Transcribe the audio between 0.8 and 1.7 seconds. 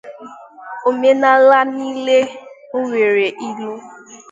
Omenala